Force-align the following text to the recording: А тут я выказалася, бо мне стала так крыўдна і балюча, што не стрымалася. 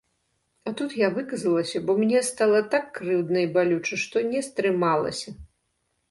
А 0.69 0.71
тут 0.77 0.93
я 0.99 1.09
выказалася, 1.17 1.81
бо 1.89 1.95
мне 1.99 2.21
стала 2.29 2.61
так 2.75 2.85
крыўдна 2.95 3.43
і 3.47 3.49
балюча, 3.57 3.99
што 4.05 4.23
не 4.31 4.41
стрымалася. 4.47 5.29